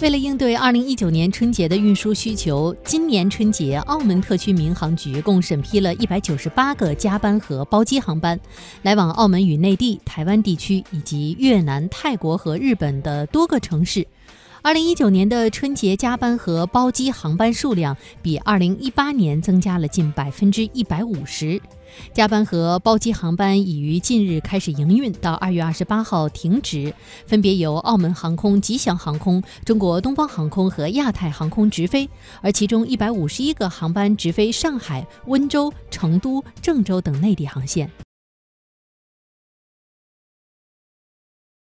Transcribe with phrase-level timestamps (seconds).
[0.00, 8.38] 为了应对2019年春节的运输需求，今年春节澳门特区民航局共审批了198个加班和包机航班，
[8.82, 14.06] 来往澳门与内地、台湾地区以及越南、泰国和日本的多个城市。
[14.60, 21.60] 二零一九年的春节加班和包机航班数量比二零一八年增加了近百分之一百五十。
[22.12, 26.92] 加班和包机航班已于近日开始营运，到二月二十八号停止，
[27.26, 32.08] 分别由澳门航空、吉祥航空、中国东方航空和亚太航空直飞，
[32.42, 37.90] 而其中一百五十一个航班直飞上海、温州、成都、郑州等内地航线。